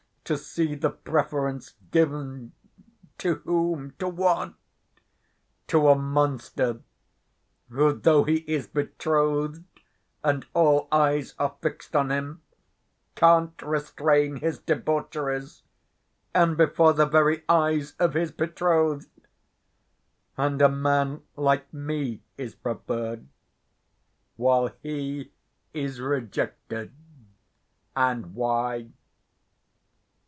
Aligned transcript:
To 0.25 0.37
see 0.37 0.75
the 0.75 0.91
preference 0.91 1.73
given—to 1.91 3.35
whom, 3.43 3.91
to 3.99 4.07
what? 4.07 4.53
To 5.67 5.89
a 5.89 5.95
monster 5.97 6.79
who, 7.67 7.91
though 7.91 8.23
he 8.23 8.37
is 8.47 8.65
betrothed 8.65 9.65
and 10.23 10.45
all 10.53 10.87
eyes 10.89 11.33
are 11.37 11.57
fixed 11.61 11.97
on 11.97 12.11
him, 12.11 12.41
can't 13.13 13.61
restrain 13.61 14.37
his 14.37 14.57
debaucheries—and 14.59 16.55
before 16.55 16.93
the 16.93 17.07
very 17.07 17.43
eyes 17.49 17.91
of 17.99 18.13
his 18.13 18.31
betrothed! 18.31 19.09
And 20.37 20.61
a 20.61 20.69
man 20.69 21.23
like 21.35 21.73
me 21.73 22.21
is 22.37 22.55
preferred, 22.55 23.27
while 24.37 24.73
he 24.81 25.33
is 25.73 25.99
rejected. 25.99 26.93
And 27.97 28.33
why? 28.33 28.91